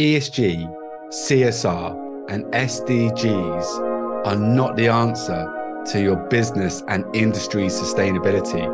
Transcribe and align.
ESG, 0.00 0.66
CSR, 1.10 2.30
and 2.30 2.46
SDGs 2.54 4.26
are 4.26 4.34
not 4.34 4.74
the 4.76 4.88
answer 4.88 5.82
to 5.92 6.00
your 6.00 6.16
business 6.30 6.82
and 6.88 7.04
industry 7.14 7.64
sustainability. 7.64 8.64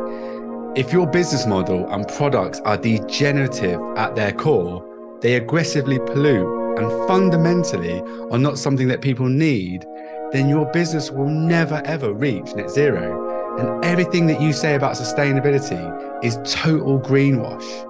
If 0.77 0.93
your 0.93 1.05
business 1.05 1.45
model 1.45 1.85
and 1.91 2.07
products 2.07 2.61
are 2.61 2.77
degenerative 2.77 3.77
at 3.97 4.15
their 4.15 4.31
core, 4.31 4.81
they 5.19 5.33
aggressively 5.33 5.99
pollute 5.99 6.79
and 6.79 6.89
fundamentally 7.09 7.99
are 8.31 8.39
not 8.39 8.57
something 8.57 8.87
that 8.87 9.01
people 9.01 9.27
need, 9.27 9.85
then 10.31 10.47
your 10.47 10.71
business 10.71 11.11
will 11.11 11.27
never 11.27 11.81
ever 11.83 12.13
reach 12.13 12.55
net 12.55 12.69
zero. 12.69 13.57
And 13.59 13.83
everything 13.83 14.27
that 14.27 14.39
you 14.39 14.53
say 14.53 14.75
about 14.75 14.95
sustainability 14.95 16.23
is 16.23 16.39
total 16.45 17.01
greenwash. 17.01 17.86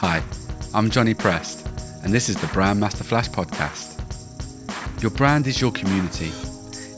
Hi, 0.00 0.22
I'm 0.72 0.88
Johnny 0.88 1.12
Prest, 1.12 1.68
and 2.02 2.10
this 2.10 2.30
is 2.30 2.36
the 2.36 2.46
Brand 2.46 2.80
Master 2.80 3.04
Flash 3.04 3.28
podcast. 3.28 4.00
Your 5.02 5.10
brand 5.10 5.46
is 5.46 5.60
your 5.60 5.70
community. 5.72 6.32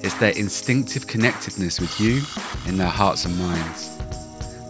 It's 0.04 0.14
their 0.14 0.30
instinctive 0.38 1.08
connectedness 1.08 1.80
with 1.80 1.98
you 1.98 2.22
in 2.68 2.78
their 2.78 2.86
hearts 2.86 3.24
and 3.24 3.36
minds. 3.40 3.96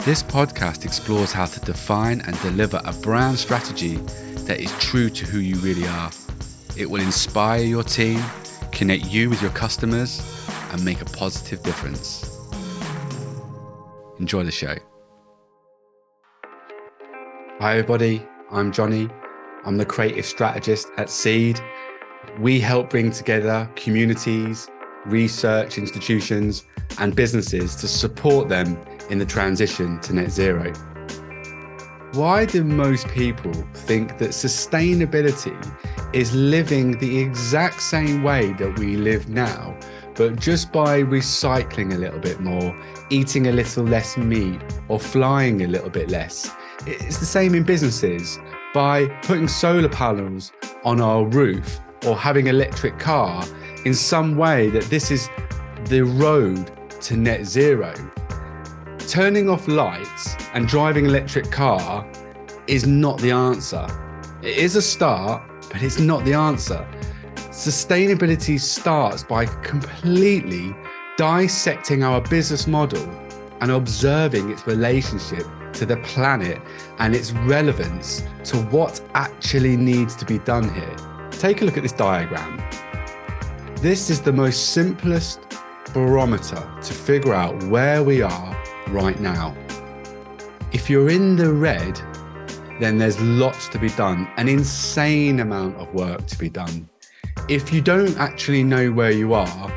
This 0.07 0.23
podcast 0.23 0.87
explores 0.87 1.31
how 1.31 1.45
to 1.45 1.61
define 1.61 2.23
and 2.23 2.41
deliver 2.41 2.81
a 2.87 2.95
brand 2.95 3.39
strategy 3.39 3.97
that 4.47 4.61
is 4.61 4.73
true 4.79 5.11
to 5.11 5.27
who 5.27 5.39
you 5.39 5.57
really 5.57 5.87
are. 5.87 6.11
It 6.75 6.89
will 6.89 7.03
inspire 7.03 7.63
your 7.63 7.83
team, 7.83 8.19
connect 8.71 9.05
you 9.05 9.29
with 9.29 9.43
your 9.43 9.51
customers, 9.51 10.23
and 10.71 10.83
make 10.83 11.03
a 11.03 11.05
positive 11.05 11.63
difference. 11.63 12.25
Enjoy 14.19 14.43
the 14.43 14.51
show. 14.51 14.79
Hi, 17.63 17.75
everybody. 17.75 18.27
I'm 18.51 18.73
Johnny. 18.73 19.09
I'm 19.65 19.77
the 19.77 19.87
creative 19.87 20.27
strategist 20.27 20.89
at 20.97 21.09
Seed. 21.09 21.61
We 22.41 22.59
help 22.59 22.91
bring 22.91 23.13
together 23.13 23.71
communities, 23.77 24.69
research 25.07 25.79
institutions, 25.79 26.65
and 26.99 27.15
businesses 27.15 27.77
to 27.77 27.87
support 27.87 28.49
them 28.49 28.77
in 29.11 29.21
the 29.21 29.25
transition 29.25 30.01
to 30.01 30.13
net 30.13 30.33
zero. 30.33 30.73
Why 32.15 32.47
do 32.47 32.65
most 32.65 33.07
people 33.11 33.53
think 33.75 34.19
that 34.19 34.31
sustainability 34.31 35.57
is 36.13 36.35
living 36.35 36.99
the 36.99 37.21
exact 37.21 37.81
same 37.81 38.25
way 38.25 38.55
that 38.55 38.77
we 38.77 38.97
live 38.97 39.29
now, 39.29 39.79
but 40.17 40.35
just 40.35 40.73
by 40.73 41.05
recycling 41.05 41.95
a 41.95 41.99
little 41.99 42.19
bit 42.19 42.41
more, 42.41 42.77
eating 43.11 43.47
a 43.47 43.53
little 43.53 43.85
less 43.85 44.17
meat, 44.17 44.61
or 44.89 44.99
flying 44.99 45.63
a 45.63 45.69
little 45.69 45.91
bit 45.91 46.11
less? 46.11 46.51
It's 46.87 47.19
the 47.19 47.27
same 47.27 47.55
in 47.55 47.63
businesses. 47.63 48.39
By 48.75 49.07
putting 49.23 49.47
solar 49.47 49.89
panels 49.89 50.53
on 50.85 51.01
our 51.01 51.25
roof 51.27 51.79
or 52.07 52.17
having 52.17 52.49
electric 52.49 52.99
car, 52.99 53.45
in 53.85 53.95
some 53.95 54.37
way 54.37 54.71
that 54.71 54.85
this 54.85 55.11
is 55.11 55.29
the 55.85 56.03
road 56.03 56.71
to 57.03 57.17
net 57.17 57.45
zero. 57.45 57.95
Turning 58.99 59.49
off 59.49 59.69
lights 59.69 60.37
and 60.55 60.67
driving 60.67 61.07
electric 61.07 61.51
car 61.51 62.07
is 62.67 62.87
not 62.87 63.19
the 63.19 63.31
answer. 63.31 63.87
It 64.43 64.57
is 64.57 64.77
a 64.77 64.83
start, 64.83 65.43
but 65.71 65.83
it's 65.83 65.99
not 65.99 66.25
the 66.25 66.35
answer. 66.35 66.87
Sustainability 67.51 68.61
starts 68.61 69.23
by 69.23 69.47
completely 69.47 70.75
dissecting 71.17 72.03
our 72.03 72.21
business 72.23 72.67
model 72.67 73.07
and 73.63 73.71
observing 73.71 74.51
its 74.51 74.67
relationship 74.67 75.47
to 75.73 75.87
the 75.87 75.97
planet 75.99 76.61
and 76.99 77.15
its 77.15 77.31
relevance 77.33 78.25
to 78.43 78.57
what 78.65 79.01
actually 79.15 79.77
needs 79.77 80.17
to 80.17 80.25
be 80.25 80.39
done 80.41 80.69
here. 80.75 80.97
Take 81.31 81.63
a 81.63 81.65
look 81.65 81.77
at 81.77 81.85
this 81.85 81.93
diagram. 81.93 82.61
This 83.77 84.11
is 84.11 84.21
the 84.21 84.33
most 84.33 84.71
simplest 84.71 85.41
barometer 85.95 86.69
to 86.83 86.93
figure 86.93 87.35
out 87.35 87.63
where 87.65 88.03
we 88.03 88.21
are 88.21 88.63
right 88.89 89.21
now. 89.21 89.57
If 90.73 90.91
you're 90.91 91.11
in 91.11 91.37
the 91.37 91.53
red, 91.53 92.01
then 92.81 92.99
there's 92.99 93.21
lots 93.21 93.69
to 93.69 93.79
be 93.79 93.91
done, 93.91 94.29
an 94.39 94.49
insane 94.49 95.39
amount 95.39 95.77
of 95.77 95.95
work 95.95 96.27
to 96.27 96.37
be 96.37 96.49
done. 96.49 96.89
If 97.49 97.73
you 97.73 97.81
don't 97.81 98.17
actually 98.19 98.65
know 98.65 98.91
where 98.91 99.13
you 99.13 99.35
are, 99.35 99.73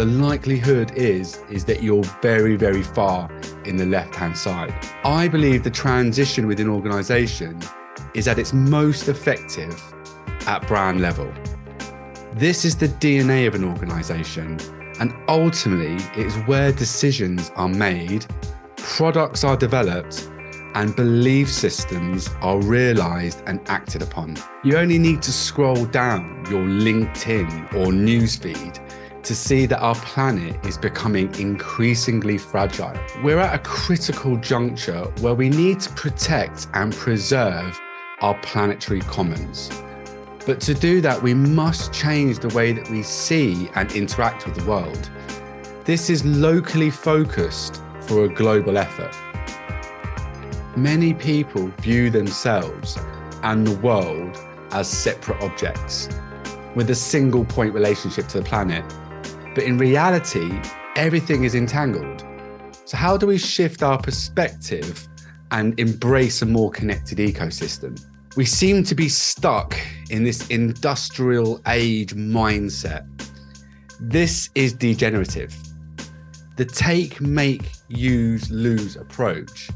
the 0.00 0.06
likelihood 0.06 0.92
is 0.96 1.42
is 1.50 1.66
that 1.66 1.82
you're 1.82 2.02
very 2.22 2.56
very 2.56 2.82
far 2.82 3.30
in 3.66 3.76
the 3.76 3.84
left 3.84 4.14
hand 4.14 4.34
side. 4.34 4.72
I 5.04 5.28
believe 5.28 5.62
the 5.62 5.70
transition 5.70 6.46
within 6.46 6.70
organization 6.70 7.60
is 8.14 8.26
at 8.26 8.38
its 8.38 8.54
most 8.54 9.08
effective 9.08 9.78
at 10.46 10.66
brand 10.66 11.02
level. 11.02 11.30
This 12.32 12.64
is 12.64 12.76
the 12.76 12.88
DNA 12.88 13.46
of 13.46 13.54
an 13.54 13.62
organization 13.62 14.58
and 15.00 15.12
ultimately 15.28 16.02
it 16.18 16.26
is 16.28 16.34
where 16.46 16.72
decisions 16.72 17.52
are 17.56 17.68
made, 17.68 18.24
products 18.78 19.44
are 19.44 19.58
developed 19.58 20.30
and 20.76 20.96
belief 20.96 21.50
systems 21.50 22.30
are 22.40 22.58
realized 22.62 23.42
and 23.46 23.60
acted 23.68 24.00
upon. 24.00 24.38
You 24.64 24.78
only 24.78 24.98
need 24.98 25.20
to 25.20 25.30
scroll 25.30 25.84
down 25.84 26.46
your 26.48 26.64
LinkedIn 26.64 27.74
or 27.74 27.88
newsfeed 27.88 28.80
to 29.22 29.34
see 29.34 29.66
that 29.66 29.80
our 29.80 29.94
planet 29.96 30.64
is 30.64 30.78
becoming 30.78 31.34
increasingly 31.38 32.38
fragile. 32.38 32.98
We're 33.22 33.38
at 33.38 33.54
a 33.54 33.62
critical 33.62 34.36
juncture 34.36 35.04
where 35.20 35.34
we 35.34 35.48
need 35.48 35.80
to 35.80 35.90
protect 35.90 36.68
and 36.74 36.92
preserve 36.92 37.78
our 38.20 38.34
planetary 38.42 39.00
commons. 39.00 39.70
But 40.46 40.60
to 40.62 40.74
do 40.74 41.00
that, 41.02 41.22
we 41.22 41.34
must 41.34 41.92
change 41.92 42.38
the 42.38 42.48
way 42.48 42.72
that 42.72 42.88
we 42.88 43.02
see 43.02 43.68
and 43.74 43.92
interact 43.92 44.46
with 44.46 44.56
the 44.56 44.64
world. 44.64 45.10
This 45.84 46.08
is 46.08 46.24
locally 46.24 46.90
focused 46.90 47.82
for 48.02 48.24
a 48.24 48.28
global 48.28 48.78
effort. 48.78 49.14
Many 50.76 51.14
people 51.14 51.68
view 51.80 52.10
themselves 52.10 52.96
and 53.42 53.66
the 53.66 53.78
world 53.80 54.38
as 54.72 54.88
separate 54.88 55.42
objects 55.42 56.08
with 56.74 56.90
a 56.90 56.94
single 56.94 57.44
point 57.44 57.74
relationship 57.74 58.28
to 58.28 58.38
the 58.38 58.44
planet. 58.44 58.84
But 59.54 59.64
in 59.64 59.78
reality, 59.78 60.50
everything 60.96 61.44
is 61.44 61.54
entangled. 61.54 62.24
So, 62.84 62.96
how 62.96 63.16
do 63.16 63.26
we 63.26 63.38
shift 63.38 63.82
our 63.82 63.98
perspective 63.98 65.08
and 65.50 65.78
embrace 65.78 66.42
a 66.42 66.46
more 66.46 66.70
connected 66.70 67.18
ecosystem? 67.18 68.00
We 68.36 68.44
seem 68.44 68.84
to 68.84 68.94
be 68.94 69.08
stuck 69.08 69.76
in 70.08 70.22
this 70.22 70.46
industrial 70.48 71.60
age 71.66 72.14
mindset. 72.14 73.06
This 73.98 74.50
is 74.54 74.72
degenerative. 74.72 75.54
The 76.56 76.64
take, 76.64 77.20
make, 77.20 77.70
use, 77.88 78.48
lose 78.50 78.94
approach 78.94 79.68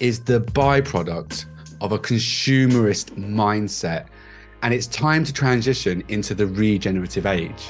is 0.00 0.20
the 0.20 0.40
byproduct 0.40 1.46
of 1.80 1.92
a 1.92 1.98
consumerist 1.98 3.16
mindset, 3.16 4.08
and 4.62 4.74
it's 4.74 4.86
time 4.86 5.24
to 5.24 5.32
transition 5.32 6.02
into 6.08 6.34
the 6.34 6.46
regenerative 6.46 7.24
age. 7.24 7.68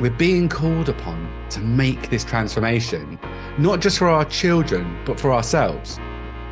We're 0.00 0.08
being 0.08 0.48
called 0.48 0.88
upon 0.88 1.30
to 1.50 1.60
make 1.60 2.08
this 2.08 2.24
transformation, 2.24 3.18
not 3.58 3.80
just 3.80 3.98
for 3.98 4.08
our 4.08 4.24
children, 4.24 4.98
but 5.04 5.20
for 5.20 5.30
ourselves. 5.30 6.00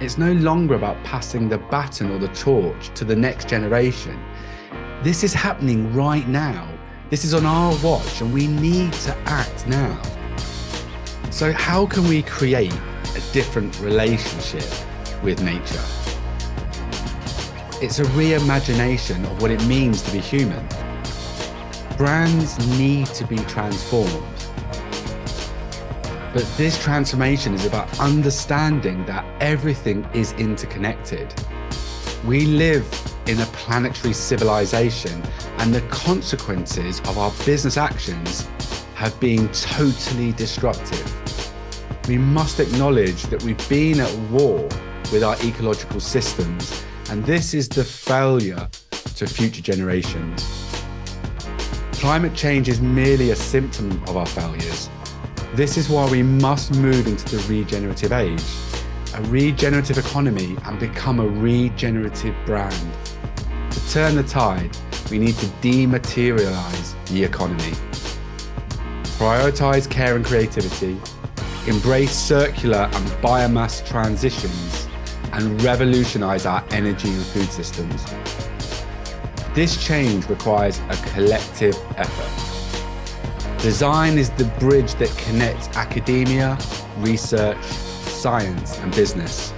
It's 0.00 0.18
no 0.18 0.32
longer 0.32 0.74
about 0.74 1.02
passing 1.02 1.48
the 1.48 1.56
baton 1.56 2.10
or 2.10 2.18
the 2.18 2.28
torch 2.28 2.92
to 2.94 3.06
the 3.06 3.16
next 3.16 3.48
generation. 3.48 4.22
This 5.02 5.24
is 5.24 5.32
happening 5.32 5.94
right 5.94 6.28
now. 6.28 6.68
This 7.08 7.24
is 7.24 7.32
on 7.32 7.46
our 7.46 7.74
watch, 7.82 8.20
and 8.20 8.34
we 8.34 8.48
need 8.48 8.92
to 8.92 9.16
act 9.24 9.66
now. 9.66 9.98
So, 11.30 11.50
how 11.50 11.86
can 11.86 12.06
we 12.06 12.24
create 12.24 12.74
a 12.74 13.32
different 13.32 13.80
relationship 13.80 14.68
with 15.22 15.42
nature? 15.42 15.82
It's 17.80 17.98
a 17.98 18.04
reimagination 18.12 19.24
of 19.24 19.40
what 19.40 19.50
it 19.50 19.64
means 19.66 20.02
to 20.02 20.12
be 20.12 20.18
human 20.18 20.68
brands 21.98 22.56
need 22.78 23.06
to 23.08 23.26
be 23.26 23.36
transformed. 23.38 24.22
But 26.32 26.48
this 26.56 26.80
transformation 26.80 27.54
is 27.54 27.66
about 27.66 27.98
understanding 27.98 29.04
that 29.06 29.26
everything 29.42 30.08
is 30.14 30.32
interconnected. 30.34 31.34
We 32.24 32.46
live 32.46 32.86
in 33.26 33.40
a 33.40 33.46
planetary 33.46 34.14
civilization, 34.14 35.20
and 35.58 35.74
the 35.74 35.80
consequences 35.88 37.00
of 37.00 37.18
our 37.18 37.32
business 37.44 37.76
actions 37.76 38.46
have 38.94 39.18
been 39.18 39.48
totally 39.48 40.30
destructive. 40.32 41.04
We 42.06 42.16
must 42.16 42.60
acknowledge 42.60 43.24
that 43.24 43.42
we've 43.42 43.68
been 43.68 43.98
at 43.98 44.14
war 44.30 44.62
with 45.10 45.24
our 45.24 45.36
ecological 45.42 45.98
systems, 45.98 46.84
and 47.10 47.24
this 47.24 47.54
is 47.54 47.68
the 47.68 47.82
failure 47.82 48.68
to 49.16 49.26
future 49.26 49.62
generations. 49.62 50.57
Climate 51.98 52.32
change 52.32 52.68
is 52.68 52.80
merely 52.80 53.32
a 53.32 53.36
symptom 53.36 53.90
of 54.06 54.16
our 54.16 54.24
failures. 54.24 54.88
This 55.54 55.76
is 55.76 55.88
why 55.88 56.08
we 56.08 56.22
must 56.22 56.72
move 56.76 57.08
into 57.08 57.36
the 57.36 57.42
regenerative 57.52 58.12
age, 58.12 58.40
a 59.14 59.22
regenerative 59.22 59.98
economy, 59.98 60.56
and 60.64 60.78
become 60.78 61.18
a 61.18 61.26
regenerative 61.26 62.36
brand. 62.46 62.92
To 63.72 63.90
turn 63.90 64.14
the 64.14 64.22
tide, 64.22 64.76
we 65.10 65.18
need 65.18 65.34
to 65.38 65.46
dematerialize 65.60 66.94
the 67.08 67.24
economy. 67.24 67.72
Prioritize 69.18 69.90
care 69.90 70.14
and 70.14 70.24
creativity, 70.24 70.96
embrace 71.66 72.12
circular 72.12 72.88
and 72.92 73.06
biomass 73.20 73.84
transitions, 73.84 74.86
and 75.32 75.60
revolutionize 75.64 76.46
our 76.46 76.64
energy 76.70 77.08
and 77.08 77.24
food 77.24 77.50
systems. 77.50 78.04
This 79.58 79.76
change 79.84 80.28
requires 80.28 80.78
a 80.88 80.96
collective 81.08 81.76
effort. 81.96 83.60
Design 83.60 84.16
is 84.16 84.30
the 84.30 84.44
bridge 84.60 84.94
that 84.94 85.08
connects 85.16 85.66
academia, 85.76 86.56
research, 86.98 87.60
science, 87.64 88.78
and 88.78 88.94
business. 88.94 89.52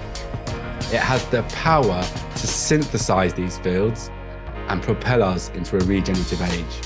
It 0.91 1.01
has 1.01 1.23
the 1.27 1.43
power 1.49 2.01
to 2.01 2.47
synthesize 2.47 3.35
these 3.35 3.59
fields 3.59 4.09
and 4.69 4.81
propel 4.81 5.21
us 5.21 5.49
into 5.49 5.77
a 5.77 5.81
regenerative 5.81 6.41
age. 6.41 6.81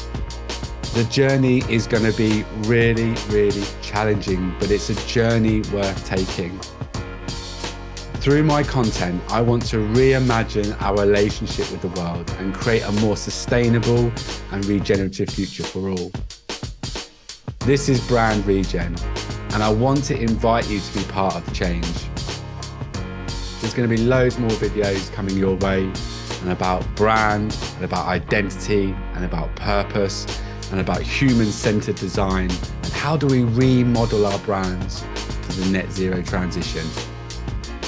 The 0.93 1.05
journey 1.09 1.59
is 1.69 1.87
going 1.87 2.03
to 2.03 2.17
be 2.17 2.43
really, 2.67 3.13
really 3.29 3.63
challenging, 3.81 4.53
but 4.59 4.71
it's 4.71 4.89
a 4.89 5.07
journey 5.07 5.61
worth 5.71 6.05
taking. 6.05 6.59
Through 8.25 8.41
my 8.41 8.63
content, 8.63 9.21
I 9.29 9.39
want 9.39 9.67
to 9.67 9.77
reimagine 9.77 10.75
our 10.81 10.97
relationship 10.97 11.69
with 11.71 11.81
the 11.81 11.89
world 11.89 12.27
and 12.39 12.55
create 12.55 12.81
a 12.81 12.91
more 12.93 13.15
sustainable 13.15 14.11
and 14.51 14.65
regenerative 14.65 15.29
future 15.29 15.61
for 15.61 15.89
all. 15.89 16.11
This 17.59 17.87
is 17.87 18.01
Brand 18.07 18.43
Regen, 18.47 18.95
and 19.53 19.61
I 19.61 19.71
want 19.71 20.05
to 20.05 20.19
invite 20.19 20.67
you 20.67 20.79
to 20.79 20.97
be 20.97 21.03
part 21.03 21.35
of 21.35 21.45
the 21.45 21.51
change. 21.51 21.85
There's 23.61 23.75
going 23.75 23.87
to 23.87 23.95
be 23.95 24.01
loads 24.01 24.39
more 24.39 24.49
videos 24.49 25.13
coming 25.13 25.37
your 25.37 25.57
way 25.57 25.83
and 25.83 26.51
about 26.51 26.83
brand 26.95 27.55
and 27.75 27.85
about 27.85 28.07
identity 28.07 28.95
and 29.13 29.23
about 29.23 29.55
purpose 29.55 30.25
and 30.71 30.79
about 30.79 31.03
human 31.03 31.51
centered 31.51 31.97
design 31.97 32.49
and 32.49 32.91
how 32.91 33.15
do 33.15 33.27
we 33.27 33.43
remodel 33.43 34.25
our 34.25 34.39
brands 34.39 35.03
for 35.43 35.51
the 35.51 35.69
net 35.69 35.91
zero 35.91 36.23
transition. 36.23 36.87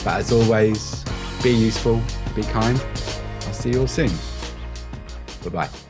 But 0.08 0.22
as 0.22 0.32
always, 0.32 1.04
be 1.44 1.50
useful, 1.50 2.02
be 2.34 2.42
kind. 2.44 2.82
I'll 3.46 3.52
see 3.52 3.72
you 3.72 3.82
all 3.82 3.88
soon. 3.88 4.10
Bye 5.44 5.50
bye. 5.50 5.87